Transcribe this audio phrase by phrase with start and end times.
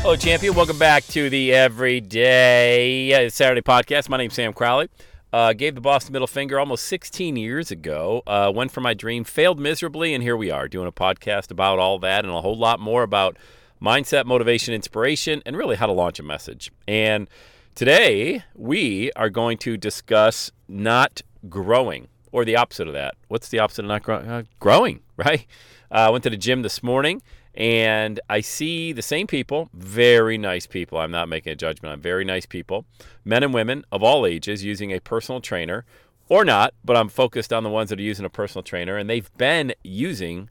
[0.00, 0.54] Hello, champion.
[0.54, 4.08] Welcome back to the Everyday Saturday podcast.
[4.08, 4.88] My name's Sam Crowley.
[5.32, 8.22] Uh, gave the boss the middle finger almost 16 years ago.
[8.26, 11.78] Uh, went for my dream, failed miserably, and here we are doing a podcast about
[11.78, 13.36] all that and a whole lot more about
[13.82, 16.72] mindset, motivation, inspiration, and really how to launch a message.
[16.86, 17.28] And
[17.74, 23.14] today we are going to discuss not growing or the opposite of that.
[23.26, 25.00] What's the opposite of not grow- uh, growing?
[25.18, 25.46] Right?
[25.90, 27.22] Uh, I went to the gym this morning
[27.58, 30.98] and I see the same people, very nice people.
[30.98, 31.92] I'm not making a judgment.
[31.92, 32.86] On very nice people,
[33.24, 35.84] men and women of all ages using a personal trainer
[36.28, 38.96] or not, but I'm focused on the ones that are using a personal trainer.
[38.96, 40.48] And they've been using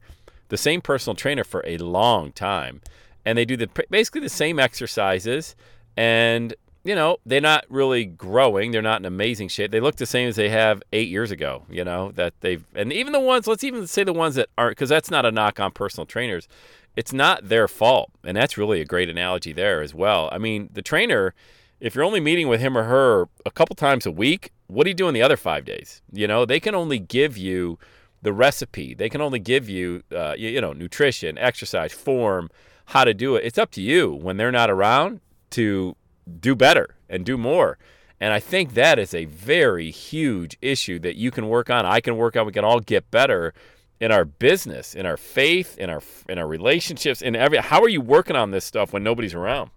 [0.50, 2.82] the same personal trainer for a long time.
[3.26, 5.56] And they do the basically the same exercises.
[5.96, 6.56] And
[6.88, 8.72] you know, they're not really growing.
[8.72, 9.72] They're not in amazing shape.
[9.72, 12.94] They look the same as they have eight years ago, you know, that they've, and
[12.94, 15.60] even the ones, let's even say the ones that aren't, because that's not a knock
[15.60, 16.48] on personal trainers.
[16.96, 18.12] It's not their fault.
[18.24, 20.30] And that's really a great analogy there as well.
[20.32, 21.34] I mean, the trainer,
[21.82, 24.90] if you're only meeting with him or her a couple times a week, what are
[24.90, 26.02] you doing the other five days?
[26.14, 27.78] You know, they can only give you
[28.22, 32.50] the recipe, they can only give you, uh, you, you know, nutrition, exercise, form,
[32.86, 33.44] how to do it.
[33.44, 35.20] It's up to you when they're not around
[35.52, 35.96] to
[36.40, 37.78] do better and do more.
[38.20, 41.86] And I think that is a very huge issue that you can work on.
[41.86, 42.46] I can work on.
[42.46, 43.54] We can all get better
[44.00, 47.60] in our business, in our faith, in our in our relationships, in every.
[47.60, 49.70] How are you working on this stuff when nobody's around?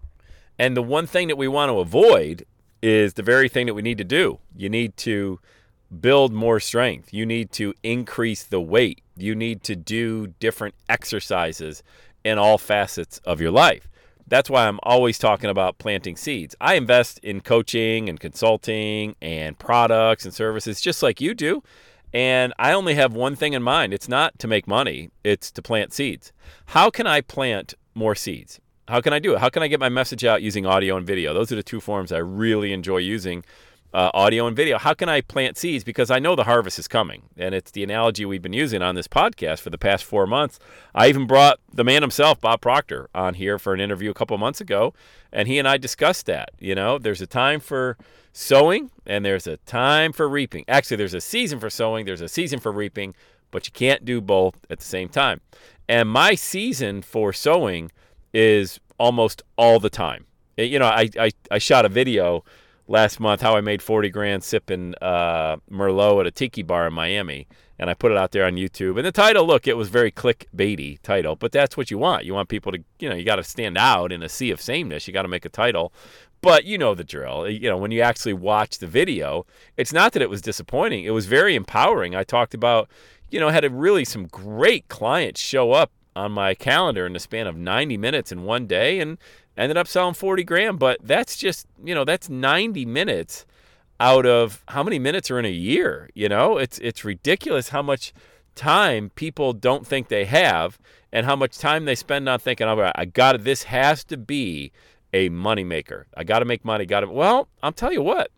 [0.57, 2.45] And the one thing that we want to avoid
[2.81, 4.39] is the very thing that we need to do.
[4.55, 5.39] You need to
[5.99, 7.13] build more strength.
[7.13, 9.01] You need to increase the weight.
[9.15, 11.83] You need to do different exercises
[12.23, 13.87] in all facets of your life
[14.27, 16.55] that's why I'm always talking about planting seeds.
[16.61, 21.63] I invest in coaching and consulting and products and services just like you do.
[22.13, 25.61] And I only have one thing in mind it's not to make money, it's to
[25.61, 26.31] plant seeds.
[26.67, 28.59] How can I plant more seeds?
[28.87, 29.39] How can I do it?
[29.39, 31.33] How can I get my message out using audio and video?
[31.33, 33.45] Those are the two forms I really enjoy using
[33.93, 34.77] uh, audio and video.
[34.77, 35.83] How can I plant seeds?
[35.83, 37.23] Because I know the harvest is coming.
[37.37, 40.59] And it's the analogy we've been using on this podcast for the past four months.
[40.95, 44.37] I even brought the man himself, Bob Proctor, on here for an interview a couple
[44.37, 44.93] months ago.
[45.33, 46.51] And he and I discussed that.
[46.59, 47.97] You know, there's a time for
[48.33, 50.63] sowing and there's a time for reaping.
[50.67, 53.13] Actually, there's a season for sowing, there's a season for reaping,
[53.51, 55.41] but you can't do both at the same time.
[55.89, 57.91] And my season for sowing
[58.33, 60.25] is almost all the time.
[60.55, 62.43] You know, I, I, I shot a video
[62.87, 66.93] last month how I made 40 grand sipping uh, Merlot at a tiki bar in
[66.93, 67.47] Miami.
[67.79, 68.97] And I put it out there on YouTube.
[68.97, 72.25] And the title, look, it was very clickbaity title, but that's what you want.
[72.25, 74.61] You want people to, you know, you got to stand out in a sea of
[74.61, 75.07] sameness.
[75.07, 75.91] You got to make a title.
[76.41, 77.49] But you know the drill.
[77.49, 79.45] You know, when you actually watch the video,
[79.77, 81.05] it's not that it was disappointing.
[81.05, 82.15] It was very empowering.
[82.15, 82.89] I talked about,
[83.29, 87.19] you know, had a really some great clients show up on my calendar in the
[87.19, 88.99] span of 90 minutes in one day.
[88.99, 89.17] And
[89.57, 93.45] ended up selling 40 grand, but that's just, you know, that's 90 minutes
[93.99, 96.57] out of how many minutes are in a year, you know?
[96.57, 98.13] It's it's ridiculous how much
[98.55, 100.79] time people don't think they have
[101.11, 103.43] and how much time they spend on thinking, "Oh, I got it.
[103.43, 104.71] This has to be
[105.13, 106.05] a moneymaker.
[106.15, 106.85] I got to make money.
[106.85, 108.31] Got to Well, I'll tell you what.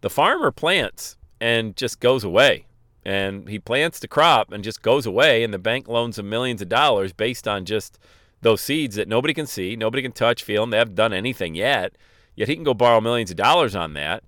[0.00, 2.66] The farmer plants and just goes away.
[3.04, 6.60] And he plants the crop and just goes away and the bank loans him millions
[6.60, 7.98] of dollars based on just
[8.40, 11.54] those seeds that nobody can see, nobody can touch, feel, and they haven't done anything
[11.54, 11.96] yet.
[12.34, 14.22] Yet he can go borrow millions of dollars on that.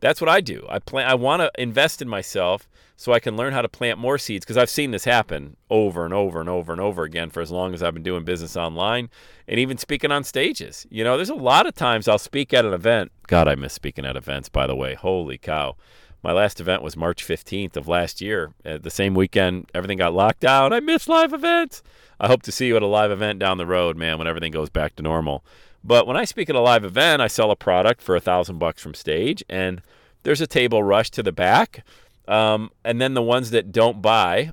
[0.00, 0.66] That's what I do.
[0.68, 1.08] I plan.
[1.08, 4.44] I want to invest in myself so I can learn how to plant more seeds
[4.44, 7.50] because I've seen this happen over and over and over and over again for as
[7.50, 9.10] long as I've been doing business online
[9.48, 10.86] and even speaking on stages.
[10.90, 13.12] You know, there's a lot of times I'll speak at an event.
[13.26, 14.48] God, I miss speaking at events.
[14.48, 15.76] By the way, holy cow!
[16.26, 18.52] My last event was March 15th of last year.
[18.64, 20.72] At the same weekend, everything got locked down.
[20.72, 21.84] I missed live events.
[22.18, 24.50] I hope to see you at a live event down the road, man, when everything
[24.50, 25.44] goes back to normal.
[25.84, 28.58] But when I speak at a live event, I sell a product for a thousand
[28.58, 29.82] bucks from stage, and
[30.24, 31.84] there's a table rush to the back.
[32.26, 34.50] Um, and then the ones that don't buy,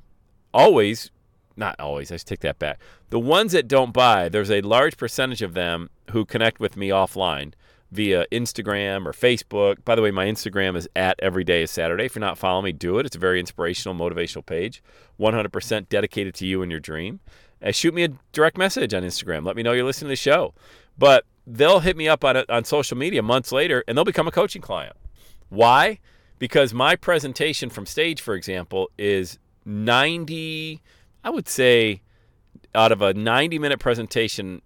[0.52, 1.10] always,
[1.56, 2.78] not always, I take that back.
[3.10, 6.90] The ones that don't buy, there's a large percentage of them who connect with me
[6.90, 7.52] offline
[7.94, 9.84] via Instagram or Facebook.
[9.84, 12.06] By the way, my Instagram is at every day is Saturday.
[12.06, 13.06] If you're not following me, do it.
[13.06, 14.82] It's a very inspirational, motivational page,
[15.20, 17.20] 100% dedicated to you and your dream.
[17.60, 19.46] And shoot me a direct message on Instagram.
[19.46, 20.54] Let me know you're listening to the show.
[20.98, 24.32] But they'll hit me up on on social media months later, and they'll become a
[24.32, 24.96] coaching client.
[25.48, 26.00] Why?
[26.38, 30.82] Because my presentation from stage, for example, is 90.
[31.22, 32.02] I would say
[32.74, 34.62] out of a 90 minute presentation,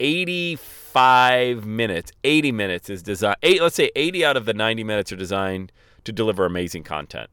[0.00, 3.36] 85 minutes, 80 minutes is designed.
[3.42, 5.72] Eight, let's say 80 out of the 90 minutes are designed
[6.04, 7.30] to deliver amazing content.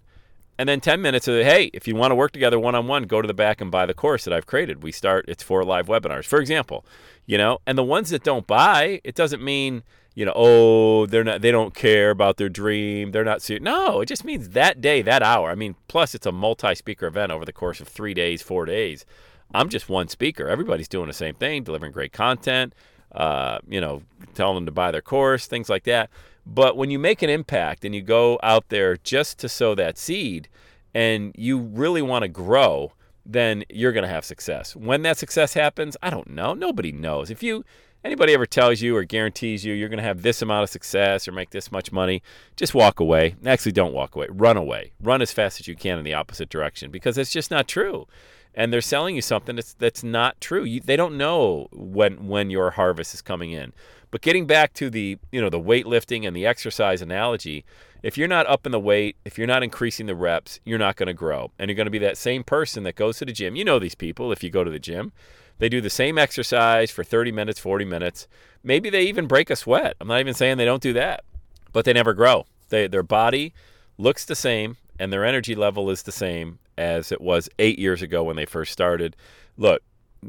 [0.58, 3.04] And then 10 minutes of, hey, if you want to work together one on one,
[3.04, 4.84] go to the back and buy the course that I've created.
[4.84, 6.86] We start, it's four live webinars, for example,
[7.26, 9.82] you know, and the ones that don't buy, it doesn't mean,
[10.14, 13.12] you know, oh, they're not, they don't care about their dream.
[13.12, 13.50] They're not.
[13.62, 15.50] No, it just means that day, that hour.
[15.50, 18.66] I mean, plus it's a multi speaker event over the course of three days, four
[18.66, 19.06] days.
[19.54, 20.48] I'm just one speaker.
[20.48, 22.74] Everybody's doing the same thing, delivering great content,
[23.12, 24.04] uh, you know,
[24.34, 26.10] telling them to buy their course, things like that.
[26.46, 29.98] But when you make an impact and you go out there just to sow that
[29.98, 30.48] seed
[30.94, 32.94] and you really want to grow,
[33.26, 34.76] then you're going to have success.
[34.76, 36.54] When that success happens, I don't know.
[36.54, 37.30] Nobody knows.
[37.30, 37.64] If you
[38.04, 41.28] anybody ever tells you or guarantees you you're going to have this amount of success
[41.28, 42.24] or make this much money,
[42.56, 43.36] just walk away.
[43.46, 44.28] Actually, don't walk away.
[44.30, 44.92] Run away.
[45.00, 48.08] Run as fast as you can in the opposite direction because it's just not true
[48.54, 50.64] and they're selling you something that's that's not true.
[50.64, 53.74] You, they don't know when when your harvest is coming in.
[54.10, 57.64] But getting back to the you know the weightlifting and the exercise analogy,
[58.04, 60.98] if you're not up in the weight, if you're not increasing the reps, you're not
[60.98, 63.32] going to grow, and you're going to be that same person that goes to the
[63.32, 63.56] gym.
[63.56, 64.32] You know these people.
[64.32, 65.14] If you go to the gym,
[65.60, 68.28] they do the same exercise for 30 minutes, 40 minutes.
[68.64, 69.96] Maybe they even break a sweat.
[70.02, 71.24] I'm not even saying they don't do that,
[71.72, 72.46] but they never grow.
[72.70, 73.54] They, their body
[73.98, 78.02] looks the same and their energy level is the same as it was eight years
[78.02, 79.16] ago when they first started.
[79.58, 79.84] Look,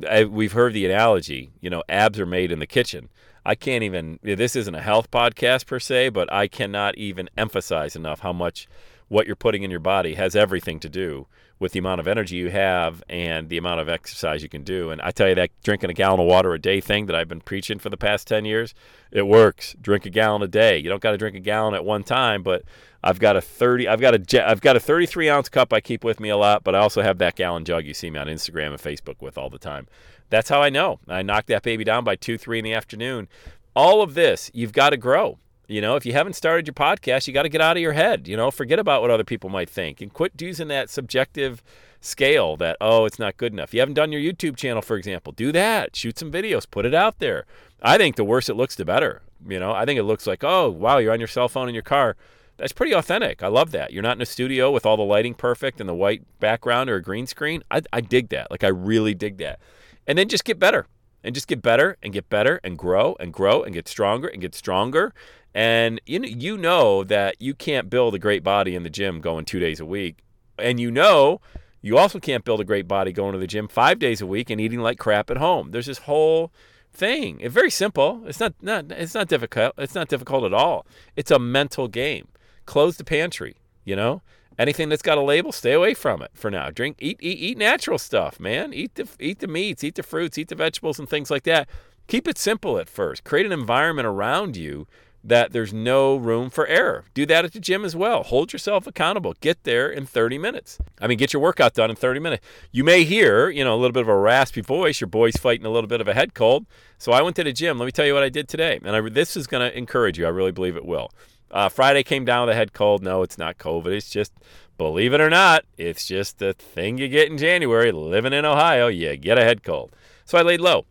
[0.09, 3.09] I, we've heard the analogy, you know, abs are made in the kitchen.
[3.45, 7.97] I can't even, this isn't a health podcast per se, but I cannot even emphasize
[7.97, 8.69] enough how much
[9.09, 11.27] what you're putting in your body has everything to do
[11.63, 14.91] with the amount of energy you have and the amount of exercise you can do.
[14.91, 17.29] And I tell you that drinking a gallon of water a day thing that I've
[17.29, 18.75] been preaching for the past 10 years,
[19.13, 19.75] it works.
[19.81, 20.77] Drink a gallon a day.
[20.77, 22.65] You don't got to drink a gallon at one time, but
[23.05, 26.05] I've got a 30 I've got a I've got a 33 ounce cup I keep
[26.05, 28.27] with me a lot, but I also have that gallon jug you see me on
[28.27, 29.87] Instagram and Facebook with all the time.
[30.31, 30.99] That's how I know.
[31.09, 33.29] I knock that baby down by 2 3 in the afternoon.
[33.75, 35.39] All of this, you've got to grow.
[35.73, 37.93] You know, if you haven't started your podcast, you got to get out of your
[37.93, 38.29] head.
[38.29, 41.63] You know, forget about what other people might think and quit using that subjective
[42.01, 43.73] scale that, oh, it's not good enough.
[43.73, 45.33] You haven't done your YouTube channel, for example.
[45.33, 45.97] Do that.
[45.97, 47.47] Shoot some videos, put it out there.
[47.83, 49.23] I think the worse it looks, the better.
[49.49, 51.75] You know, I think it looks like, oh, wow, you're on your cell phone in
[51.75, 52.17] your car
[52.59, 53.43] that's pretty authentic.
[53.43, 53.93] I love that.
[53.93, 56.97] You're not in a studio with all the lighting perfect and the white background or
[56.97, 57.65] a green screen.
[57.71, 58.51] I, I dig that.
[58.51, 59.59] Like, I really dig that.
[60.07, 60.87] And then just get better
[61.25, 64.41] and just get better and get better and grow and grow and get stronger and
[64.41, 65.13] get stronger.
[65.55, 69.21] And you know, you know that you can't build a great body in the gym
[69.21, 70.19] going two days a week.
[70.59, 71.41] And you know
[71.83, 74.51] you also can't build a great body going to the gym five days a week
[74.51, 75.73] and eating like crap at home.
[75.73, 76.53] There's this whole
[76.93, 77.41] thing.
[77.41, 78.23] It's very simple.
[78.27, 79.75] It's not, not it's not difficult.
[79.77, 80.87] It's not difficult at all.
[81.17, 82.29] It's a mental game
[82.67, 83.57] close the pantry.
[83.85, 84.23] You know,
[84.59, 86.71] anything that's got a label, stay away from it for now.
[86.71, 88.73] Drink, eat, eat, eat natural stuff, man.
[88.73, 91.69] Eat the eat the meats, eat the fruits, eat the vegetables, and things like that.
[92.07, 93.25] Keep it simple at first.
[93.25, 94.87] Create an environment around you
[95.25, 97.05] that there's no room for error.
[97.15, 98.23] Do that at the gym as well.
[98.25, 99.35] Hold yourself accountable.
[99.41, 100.79] Get there in 30 minutes.
[101.01, 102.45] I mean, get your workout done in 30 minutes.
[102.73, 105.01] You may hear, you know, a little bit of a raspy voice.
[105.01, 106.67] Your boy's fighting a little bit of a head cold.
[106.99, 107.79] So I went to the gym.
[107.79, 108.81] Let me tell you what I did today.
[108.83, 110.27] And I, this is going to encourage you.
[110.27, 111.11] I really believe it will.
[111.51, 113.03] Uh, Friday came down with a head cold.
[113.03, 113.93] No, it's not COVID.
[113.93, 114.33] It's just,
[114.79, 117.93] believe it or not, it's just the thing you get in January.
[117.93, 119.95] Living in Ohio, you get a head cold.
[120.25, 120.87] So I laid low.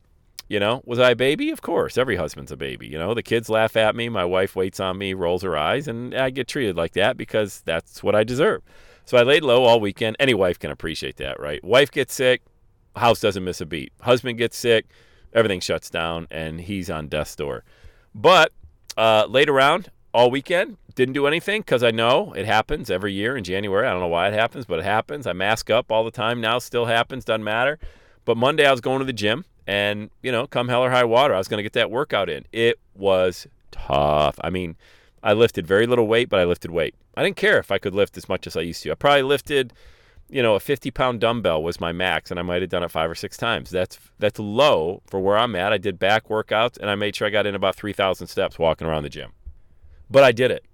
[0.51, 1.49] You know, was I a baby?
[1.49, 1.97] Of course.
[1.97, 2.85] Every husband's a baby.
[2.85, 4.09] You know, the kids laugh at me.
[4.09, 7.61] My wife waits on me, rolls her eyes, and I get treated like that because
[7.61, 8.61] that's what I deserve.
[9.05, 10.17] So I laid low all weekend.
[10.19, 11.63] Any wife can appreciate that, right?
[11.63, 12.41] Wife gets sick,
[12.97, 13.93] house doesn't miss a beat.
[14.01, 14.87] Husband gets sick,
[15.31, 17.63] everything shuts down, and he's on death's door.
[18.13, 18.51] But
[18.97, 20.75] uh, laid around, all weekend.
[20.95, 23.87] Didn't do anything because I know it happens every year in January.
[23.87, 25.27] I don't know why it happens, but it happens.
[25.27, 27.79] I mask up all the time now, still happens, doesn't matter.
[28.25, 31.03] But Monday I was going to the gym and, you know, come hell or high
[31.03, 32.45] water, I was going to get that workout in.
[32.51, 34.35] It was tough.
[34.41, 34.75] I mean,
[35.23, 36.95] I lifted very little weight, but I lifted weight.
[37.15, 38.91] I didn't care if I could lift as much as I used to.
[38.91, 39.73] I probably lifted,
[40.29, 42.91] you know, a 50 pound dumbbell was my max, and I might have done it
[42.91, 43.69] five or six times.
[43.69, 45.73] That's that's low for where I'm at.
[45.73, 48.87] I did back workouts, and I made sure I got in about 3,000 steps walking
[48.87, 49.31] around the gym.
[50.09, 50.65] But I did it.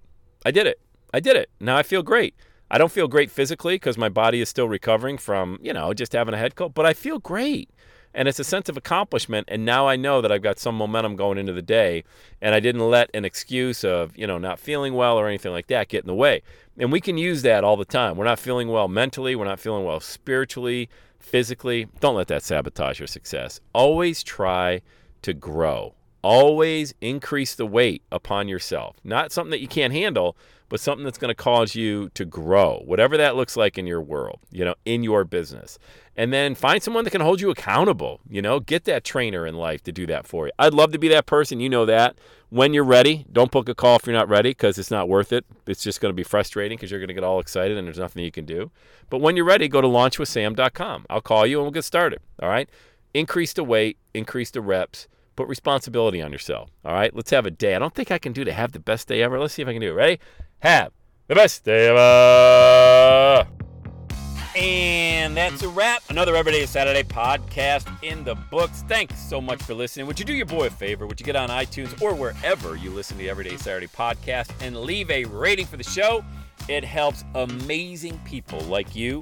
[0.46, 0.80] I did it.
[1.14, 1.50] I did it.
[1.60, 2.36] Now I feel great.
[2.70, 6.14] I don't feel great physically because my body is still recovering from, you know, just
[6.14, 7.70] having a head cold, but I feel great.
[8.18, 9.48] And it's a sense of accomplishment.
[9.48, 12.04] And now I know that I've got some momentum going into the day.
[12.42, 15.68] And I didn't let an excuse of, you know, not feeling well or anything like
[15.68, 16.42] that get in the way.
[16.80, 18.18] And we can use that all the time.
[18.18, 21.88] We're not feeling well mentally, we're not feeling well spiritually, physically.
[22.00, 23.62] Don't let that sabotage your success.
[23.72, 24.82] Always try
[25.22, 25.94] to grow.
[26.22, 28.98] Always increase the weight upon yourself.
[29.04, 30.36] Not something that you can't handle,
[30.70, 34.02] but something that's going to cause you to grow, whatever that looks like in your
[34.02, 35.80] world, you know, in your business.
[36.16, 39.56] And then find someone that can hold you accountable, you know, get that trainer in
[39.56, 40.52] life to do that for you.
[40.58, 42.18] I'd love to be that person, you know that.
[42.50, 45.32] When you're ready, don't book a call if you're not ready because it's not worth
[45.32, 45.46] it.
[45.68, 48.00] It's just going to be frustrating because you're going to get all excited and there's
[48.00, 48.72] nothing you can do.
[49.10, 51.06] But when you're ready, go to launchwithsam.com.
[51.10, 52.20] I'll call you and we'll get started.
[52.42, 52.70] All right?
[53.14, 56.72] Increase the weight, increase the reps Put responsibility on yourself.
[56.84, 57.76] All right, let's have a day.
[57.76, 59.40] I don't think I can do to have the best day ever.
[59.40, 59.94] Let's see if I can do it.
[59.94, 60.20] Ready?
[60.60, 60.92] Have
[61.28, 63.48] the best day ever.
[64.58, 66.02] And that's a wrap.
[66.10, 68.84] Another Everyday Saturday podcast in the books.
[68.88, 70.08] Thanks so much for listening.
[70.08, 71.06] Would you do your boy a favor?
[71.06, 74.76] Would you get on iTunes or wherever you listen to the Everyday Saturday podcast and
[74.76, 76.26] leave a rating for the show?
[76.68, 79.22] It helps amazing people like you